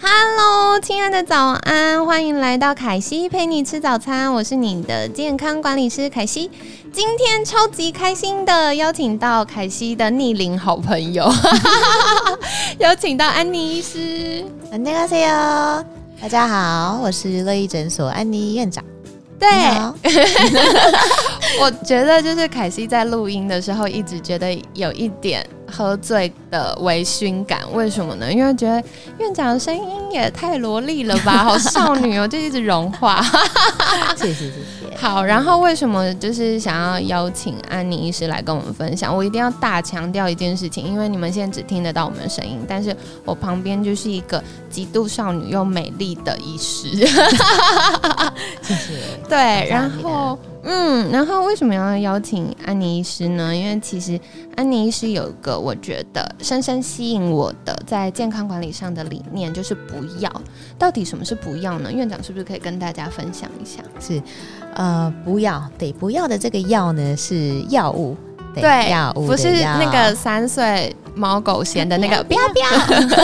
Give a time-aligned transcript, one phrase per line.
[0.00, 6.50] Hello，亲爱的早安，欢迎来到凯西陪你吃早餐，我是你的健康管理师凯西。
[6.92, 11.32] 今天超级开心的邀请到凯西的逆龄好朋友，
[12.78, 14.44] 邀请到安妮医师。
[14.72, 15.84] 안녕하세요，
[16.20, 18.84] 大家好，我是乐意诊所安妮院长。
[19.38, 19.94] 对你好，
[21.60, 27.61] 我觉得就是凯西在录音的时候，一直觉得有一点 喝醉的微醺感。
[27.73, 28.31] 为什么呢？
[28.31, 28.83] 因为觉得
[29.17, 33.23] 院长的声音也太萝莉了吧， 好少女哦，就一直融化。
[34.17, 34.97] 谢谢谢谢。
[34.97, 39.15] 好，然后为什么就是想要邀请安妮医师来跟我们分享？
[39.15, 46.89] 我一定要大强调一件事情，因为你们现在只听得到我们的声音，但是我旁边就是一个极度少女又美丽的医师。
[48.61, 48.93] 谢谢。
[49.29, 50.37] 对，然后
[50.71, 53.55] 嗯，然后为什么要邀请安妮医师呢？
[53.55, 54.19] 因为其实
[54.55, 60.31] 安妮医师有一个我觉得深深吸引我的在健康管理上的理念，就是不要。
[60.77, 61.91] 到底什么是不要呢？
[61.91, 63.81] 院长是不是可以跟大家分享一下？
[63.99, 64.21] 是
[64.75, 68.15] 呃，不要对，不要的这个药呢是药物，
[68.53, 72.67] 对药物不是那个三岁猫狗嫌的那个，不 要不要。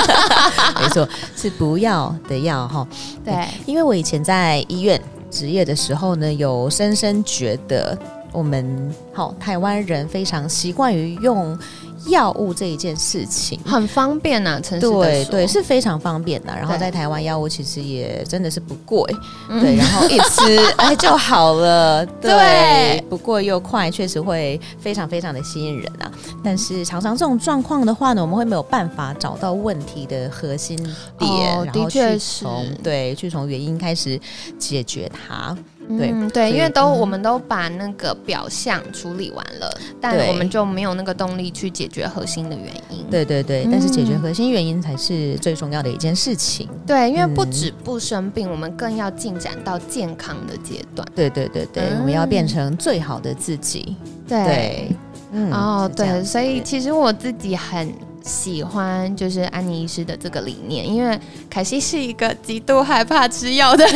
[0.82, 2.86] 没错，是不要的药哈。
[3.24, 5.00] 对，因为我以前在医院
[5.36, 7.98] 职业的时候呢，有深深觉得
[8.32, 8.66] 我们
[9.12, 11.60] 好、台湾人非常习惯于用
[12.08, 13.60] 药物这一件事情。
[13.66, 16.56] 很方便呐、诚实的说对对，是非常方便的。
[16.56, 19.04] 然后在台湾药物其实也真的是不贵，
[19.50, 26.12] 嗯对，然后一吃哎就好了， 对对，不过又快，确实会非常非常的吸引人啊。
[26.44, 30.78] 但是常常这种状况的话呢，我们会没有办法找到问题的核心
[31.18, 34.20] 点，哦然后去是从对去从原因开始
[34.58, 35.56] 解决它。
[35.88, 37.00] 对嗯、对，因为都、嗯。
[37.00, 43.06] 我们都把那个表象处理完了，但我们就没有那个动力去解决核心的原因。
[43.10, 44.22] 对对对，但是解决嗯。
[44.22, 46.68] 核心原因才是最重要的一件事情。
[46.88, 51.08] 对，因为不嗯止不生病，我们更要进展到健康的阶段。
[51.16, 52.00] 对对对对，嗯。
[52.00, 53.96] 我们要变成最好的自己。
[54.28, 54.44] 对。
[54.46, 54.92] 对，
[55.32, 61.20] 嗯哦，对，所以其实我自己很喜欢就是安妮医师的这个理念，因为
[61.50, 63.96] 凯西是一个极度害怕吃药的人，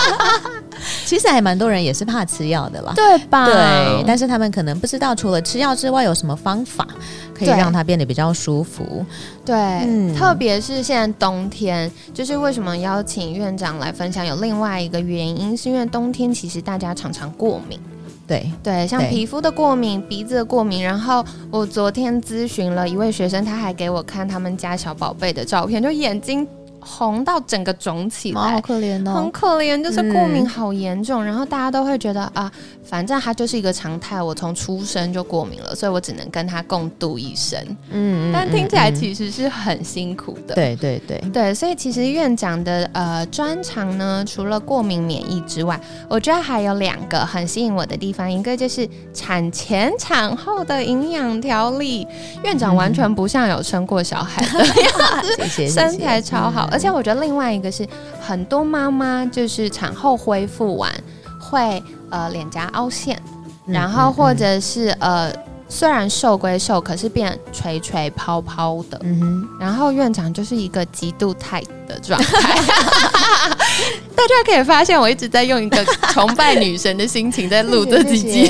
[1.04, 2.92] 其实还蛮多人也是怕吃药的啦。
[2.94, 3.46] 对吧？
[3.46, 6.86] 对，但是他们可能不知道，除了吃药之外，有什么方法
[7.34, 9.04] 可以让它变得比较舒服。
[9.44, 17.78] 对，嗯特别是现在冬天，就是为什么邀请院长来分享，有另外一个原因，是因为冬天其实大家常常过敏，
[18.26, 20.82] 对，对，像皮肤的过敏、鼻子的过敏。
[20.82, 26.46] 然后我昨天咨询了一位学生，他还给我看他们家小宝贝的照片，就眼睛
[26.84, 28.60] 红到整个肿起来好。
[28.60, 29.30] 可怜哦很哦。
[29.32, 32.50] 可怜，就是过敏嗯好严重，然后大家都会觉得啊，
[32.84, 37.58] 反正它就是一个常态，我从出生就过敏了，所以我只能跟它共度一生。
[37.90, 40.54] 嗯但听起来其实是很辛苦的。
[40.54, 52.06] 对对对，对，所以其实院长的呃专长呢，除了过敏免疫之外，我觉得还有两个很吸引我的地方，一个就是产前产后的营养调理。
[52.42, 57.86] 院长完全不像有生过小孩的样子，谢谢身材超好，嗯而且我觉得另外一个是
[58.20, 60.92] 很多妈妈就是产后恢复完
[61.40, 61.80] 会
[62.10, 63.16] 呃脸颊凹陷，
[63.66, 64.36] 嗯然后或嗯。
[64.36, 65.32] 者是呃
[65.74, 69.00] 虽然瘦归瘦，可是变垂垂泡泡的。
[69.02, 72.54] 嗯哼，然后院长就是一个极度 tight 的状态，
[74.14, 78.48] 大家可以发现我一直在用一个崇拜女神的心情在录这几集。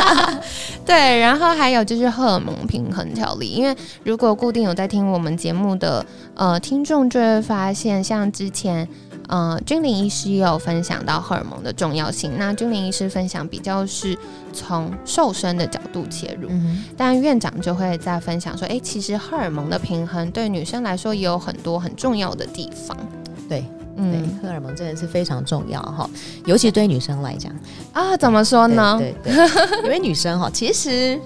[0.84, 3.74] 对，然后还有就是荷尔蒙平衡调理，因为
[4.04, 8.86] 如果固定有在听我们节目的呃听众就会发现，像之前。
[9.28, 12.32] 呃，君临医师也有分享到荷尔蒙的重要性。
[12.36, 14.18] 那君临医师分享比较是
[14.52, 22.96] 从瘦身的角度切入，嗯但院长就会在分享说，诶，其实荷尔蒙的平衡对女生来说也有很多很重要的地方。
[22.96, 23.06] 哼，
[23.48, 26.08] 对对，嗯荷尔蒙真的是非常重要哈，
[26.44, 27.52] 尤其对女生来讲。
[27.92, 28.96] 啊，怎么说呢？
[28.98, 31.18] 对对对，因为女生哈，其实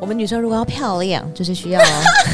[0.00, 1.80] 我们女生如果要漂亮，就是需要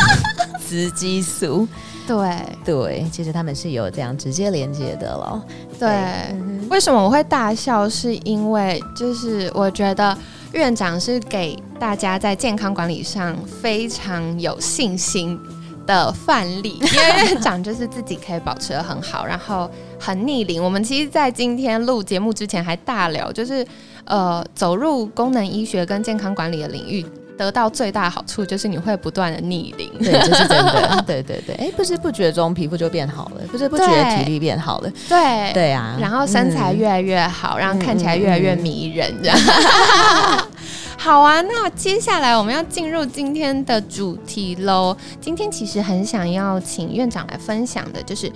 [0.67, 1.67] 雌激素。
[2.11, 2.29] 对
[2.65, 5.45] 对，其实他们是有这样直接连接的了。
[5.79, 5.89] 对
[6.33, 7.89] 嗯为什么我会大笑？
[7.89, 10.17] 是因为就是我觉得
[10.53, 15.39] 院长是给大家在健康管理上非常有信心
[15.87, 19.69] 的范例，因为院长就是自己可以保持的很好，然后
[19.99, 20.63] 很逆龄。
[20.63, 23.67] 我们其实，在今天录节目之前还大聊，就是
[24.05, 27.05] 呃，走入功能医学跟健康管理的领域。
[27.41, 39.39] 得到最大好处就是你会不断的逆龄，对，这是真的， 对对对，哎，不知不觉中皮肤就变好了，不知不觉体力变好了，对对啊，然后身材越来越好，然后看起来越来越迷人，这样。
[40.99, 44.95] 好啊，那接下来我们要进入今天的主题喽。
[45.19, 48.31] 今天其实很想要请院长来分享的，就是，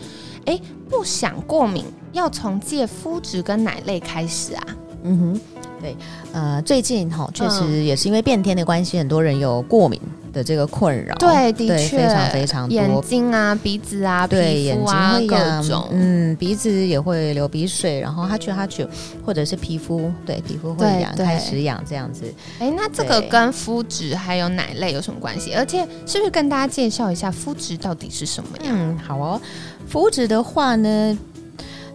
[0.47, 0.59] 哎，
[0.89, 4.62] 不想过敏，要从戒肤质跟奶类开始啊。
[5.03, 5.41] 嗯哼。
[5.84, 5.94] 对，
[6.32, 10.00] 呃，最近哈，确实也是因为变天的关系，很多人有过敏
[10.32, 11.14] 的这个困扰。
[11.16, 12.75] 对，的确，非常非常多。
[12.75, 18.88] 眼睛啊，鼻子啊，对，眼睛会痒，嗯，鼻子也会流鼻水，然后哈啾哈啾，
[19.26, 22.32] 或者是皮肤，对，皮肤会痒，开始痒这样子。
[22.58, 25.52] 哎，那这个跟肤质还有奶类有什么关系？
[25.52, 28.70] 而且是不是跟大家介绍一下肤质到底是什么呀？
[28.70, 29.38] 嗯，好哦，
[29.86, 31.19] 肤质的话呢，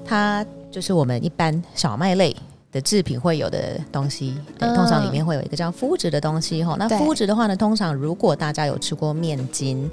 [0.06, 2.36] 它就是我们一般小麦类。
[2.72, 6.76] 的制品会有的东西，对，通常里面会有一个叫麸质的东西哈。
[6.78, 9.90] 那麸质的话呢，通常如果大家有吃过面筋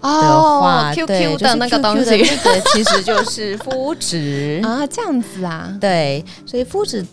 [0.00, 4.60] 的话，QQ 的那个东西，对，其实就是麸质。
[4.66, 7.04] 啊，这样子啊，对，所以麸质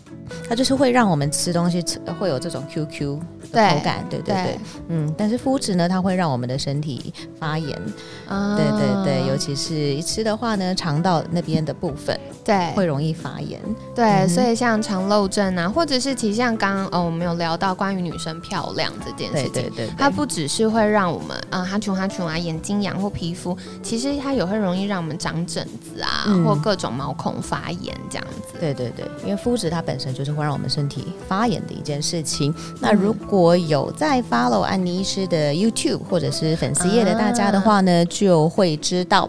[0.48, 3.18] 它就是会让我们吃东西吃会有这种 QQ。
[3.50, 7.74] 口感对对对，嗯，但是麸质呢，它会让我们的身体发炎，
[8.28, 12.14] 对对对，尤其是一吃的话呢，肠道那边的部分，
[12.44, 13.58] 对，会容易发炎，
[13.94, 39.28] 对，所以像肠漏症啊，或者是其实像刚刚呃我们有聊到关于女生漂亮这件事情，对对对，它不只是会让我们啊哈穷哈穷啊眼睛痒或皮肤，其实它也会容易让我们长疹子啊，或各种毛孔发炎这样子，对对对，因为肤质它本身就是会让我们身体发炎的一件事情，那如果有在 follow 安妮医师的 YouTube 或者是粉丝页的大家的话呢，就会知道。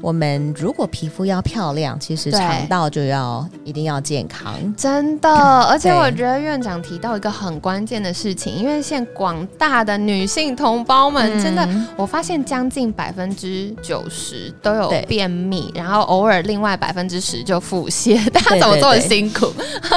[0.00, 5.28] 我们如果皮肤要漂亮，其实肠道就要一定要健康，真的。
[5.28, 19.52] 而且我觉得院长提到一个很关键的事情，因为现广大的女性同胞们，真的，我发现将近百分之九十都有便秘，然后偶尔另外百分之十就腹泻，大家怎么这么辛苦？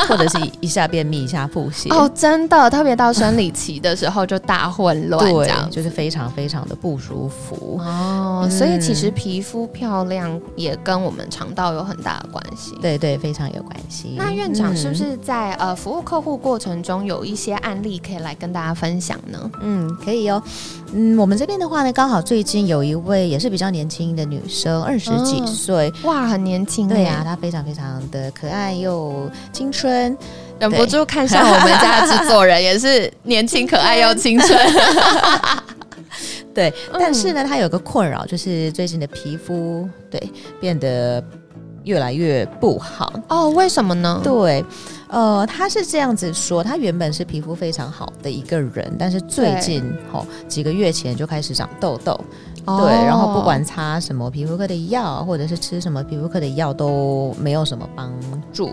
[0.08, 1.94] 或者是一下便秘一下腹泻？
[1.94, 8.48] 哦，真的，特别到生理期的时候就大混乱，这样就是非常非常的不舒服哦。
[8.50, 9.91] 所以其实皮肤漂。
[9.92, 14.16] 漂亮也跟我们肠道有很大的关系，对对，非常有关系。
[14.16, 19.52] 那院长是不是在呃服务客户过程中有一些案例可以来跟大家分享呢？
[19.62, 20.42] 嗯，可以哦。
[20.94, 26.88] 嗯，我们这边的话呢，刚好最近有一位也是比较年轻的女生，二十几岁，哇，很年轻。
[26.88, 30.18] 对呀，她非常非常的可爱又青春，
[30.58, 34.58] 忍不住看向我们家的制作人，也是年轻可爱又青春。
[36.54, 40.22] 对，但是呢，他有个困扰，就是最近的皮肤对
[40.60, 41.24] 变得
[41.84, 43.50] 越来越不好哦。
[43.50, 44.20] 为什么呢？
[44.24, 44.64] 对，
[45.08, 52.20] 呃，他是这样子说，他原本是皮肤非常好的一个人，但是最近哦几个月前就开始长痘痘，
[52.66, 58.12] 对，然后不管擦什么皮肤科的药，或者是吃什么皮肤科的药，都没有什么帮
[58.54, 58.70] 助。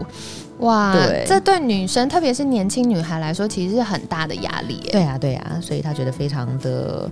[0.59, 0.93] 哇，
[1.25, 4.89] 这对女生，特别是年轻女孩来说，其实是很大的压力。
[4.91, 7.09] 对呀，对呀，所以她觉得非常的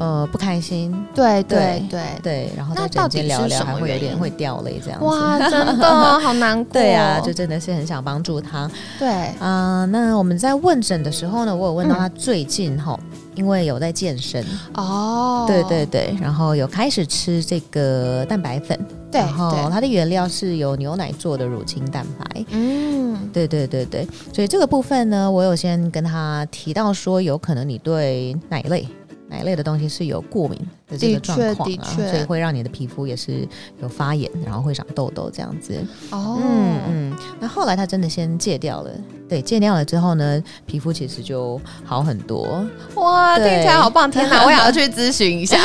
[0.00, 0.92] 呃不开心。
[1.14, 5.04] 对对对对，然后在诊间聊聊，还会有点会掉泪这样子。
[5.04, 6.72] 哇， 真的好难过。
[6.72, 8.70] 对呀，就真的是很想帮助他。
[8.98, 9.08] 对
[9.38, 12.98] 啊，那我们在问诊的时候呢，我有问到他最近哈。
[13.36, 18.78] 因为有在健身哦，对对对，然后有开始吃这个蛋白粉，
[19.10, 28.86] 对，然后它的原料是由牛奶做的乳清蛋白，嗯，对对对对，所以这个部分呢，我有先跟他提到说，有可能你对奶类。
[29.30, 30.58] 奶类的东西是有过敏
[30.88, 33.48] 的这个状况啊，所以会让你的皮肤也是
[33.80, 35.74] 有发炎，然后会长痘痘这样子。
[36.10, 37.16] 哦，嗯嗯。
[37.38, 38.90] 那后来他真的先戒掉了，
[39.28, 42.66] 对，戒掉了之后呢，皮肤其实就好很多。
[42.96, 44.10] 哇，听起来好棒！
[44.10, 45.56] 天哪， 我也要去咨询一下。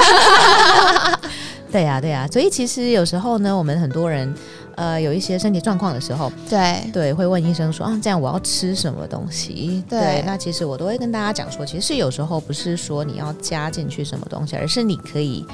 [1.72, 2.28] 对呀，对呀。
[2.32, 4.34] 所以其实有时候呢，我们很多人。
[4.76, 9.84] 呃，有一些身体状况的时候，对对，会问医生说啊，这样我要吃什么东西？
[9.90, 15.46] 对，那其实我都会跟大家讲说，其实有时候不是说你要加进去什么东西，而是你可以。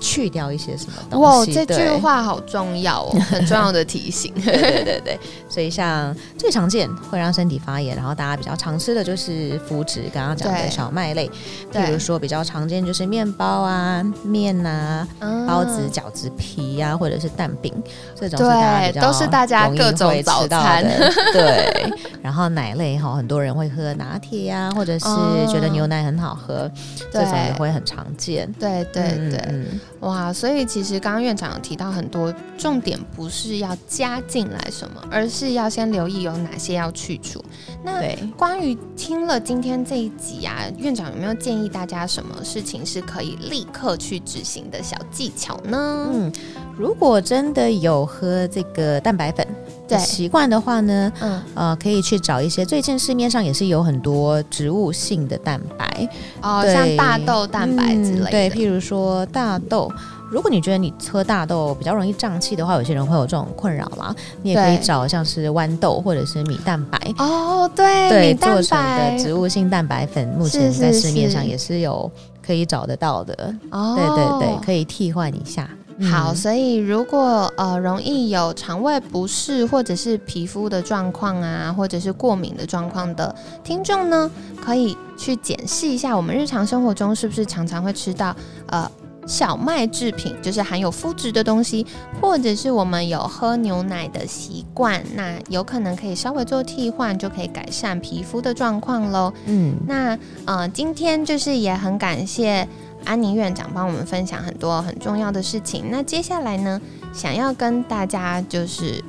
[0.00, 1.52] 去掉一些什么东西？
[1.52, 4.32] 哇，这句话好重要哦， 很重要的提醒。
[4.34, 11.30] 对对对对，所以像最常见会让身体发炎，然后大家比较常吃的就是麸质，刚刚讲的小麦类，
[11.72, 15.06] 比如说比较常见就是面包啊、面啊、
[15.46, 17.72] 包子、饺子皮啊，或者是蛋饼，
[18.14, 20.84] 这种是大家都是大家各种早餐。
[21.32, 25.06] 对，然后奶类哈，很多人会喝拿铁呀，或者是
[25.48, 26.70] 觉得牛奶很好喝，
[27.12, 28.50] 这种也会很常见。
[28.58, 29.64] 对对对。
[30.00, 37.42] 哇，所以其实刚刚院长有提到很多重点，不是要加进来什么，而是要先留意有哪些要去除。
[37.82, 38.02] 那
[38.36, 46.10] 关于听了今天这一集啊，院长有没有建议大家什么事情是可以立刻去执行的小技巧呢？
[46.12, 46.32] 嗯，
[46.76, 49.46] 如果真的有喝这个蛋白粉
[49.88, 56.08] 的习惯的话呢，嗯呃，可以去找一些最近市面上也是有很多植物性的蛋白
[56.42, 59.90] 哦，像大豆蛋白之类的，对，譬如说大豆。
[60.28, 64.12] 如果你觉得你喝大豆比较容易胀气的话，有些人会有这种困扰啦。
[64.42, 72.10] 你也可以找像是豌豆或者是米蛋白哦，对，对，做成的植物性蛋白粉，目前在市面上也是有
[72.44, 73.54] 可以找得到的。
[73.70, 75.70] 哦，对对对，可以替换一下。
[76.02, 83.34] 好，所以如果呃容易有肠胃不适或者是皮肤的状况啊，或者是过敏的状况的
[83.64, 84.30] 听众呢，
[84.62, 88.34] 可以去检视一下我们日常生活中是不是常常会吃到
[88.66, 88.90] 呃。
[89.28, 91.84] 小麦制品就是含有麸质的东西，
[92.20, 99.32] 或者是我们有喝牛奶的习惯，那有可能可以稍微做替换，就可以改善皮肤的状况喽。
[99.46, 102.68] 嗯，那呃，今天就是也很感谢
[103.06, 105.86] 安妮院长帮我们分享很多很重要的事情。
[105.90, 106.78] 那接下来呢，
[107.14, 109.02] 想要跟大家就是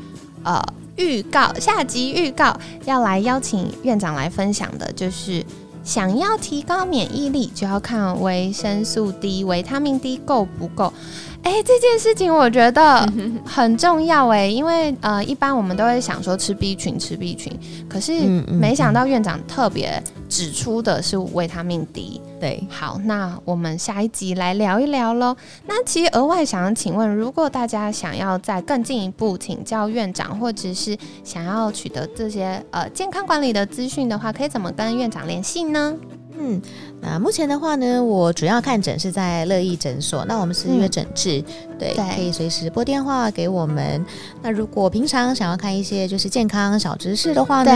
[0.44, 0.64] 呃
[0.96, 5.44] 预告下集预告，要来邀请院长来分享的就是。
[5.84, 10.92] 想要提高免疫力，就要看维生素 D、维他命 D 够不够。
[11.44, 13.10] 哎，这件事情我觉得
[13.46, 18.20] 很重要哎，因为呃，一般我们都会想说吃 B 群，吃 B 群，可是
[18.52, 22.22] 没想到院长特别指出的是维他命 D。
[22.40, 25.36] 对，好，那我们下一集来聊一聊喽。
[25.66, 35.96] 那其实额外想要请问，如果大家想要再更进一步请教院长，或者是想要取得这些呃健康管理的资讯的话，可以怎么跟院长联系呢？
[36.40, 36.62] 嗯，
[37.02, 40.24] 那目前的话呢，我主要看诊是在乐意诊所。
[40.26, 41.44] 那我们是约诊治，
[41.80, 44.06] 对，可以随时拨电话给我们。
[44.44, 47.72] 那如果平常想要看一些就是健康小知识的话呢，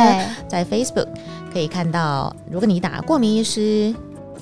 [0.47, 1.07] 在 Facebook
[1.51, 2.35] 可以看到。
[2.49, 3.93] 如果你打过敏医师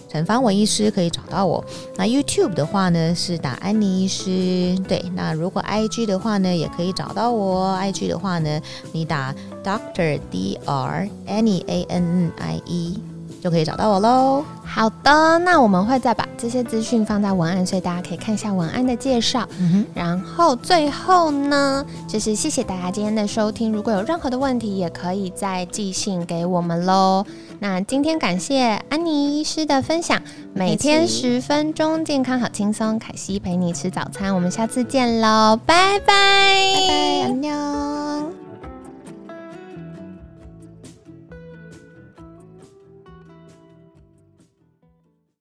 [0.07, 1.63] 陈方文医师，可以找到我。
[1.95, 4.75] 那 YouTube 的话呢，是打安妮医师。
[4.87, 7.77] 对，那如果 IG 的话呢，也可以找到我。
[7.77, 8.61] IG 的话呢，
[8.91, 12.99] 你打 Doctor D R Annie A N N I E。
[13.41, 14.43] 就可以找到我喽。
[14.63, 19.47] 好的，那我们会再把这些资讯放在文案，所以大家可以看一下文案的介绍。
[19.93, 23.71] 然后最后呢，就是谢谢大家今天的收听。
[23.71, 27.25] 如果有任何的问题，也可以再寄信给我们喽。
[27.59, 30.21] 那今天感谢安妮医师的分享，
[30.53, 32.99] 每天十分钟，健康好轻松。
[32.99, 37.98] 凯西陪你吃早餐，我们下次见喽，拜拜，拜拜，安妞。